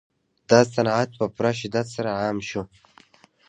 دا 0.49 0.59
صنعت 0.73 1.09
په 1.19 1.25
پوره 1.35 1.51
شدت 1.59 1.87
سره 1.95 2.09
عام 2.19 2.37
شو 2.49 2.61